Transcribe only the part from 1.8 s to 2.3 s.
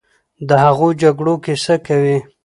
کوي،